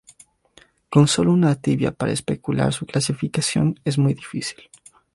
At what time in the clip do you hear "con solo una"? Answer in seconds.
0.89-1.53